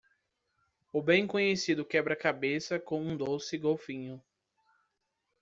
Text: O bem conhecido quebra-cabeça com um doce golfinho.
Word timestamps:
O 0.91 0.99
bem 0.99 1.27
conhecido 1.27 1.85
quebra-cabeça 1.85 2.79
com 2.79 2.99
um 3.03 3.15
doce 3.15 3.55
golfinho. 3.55 4.19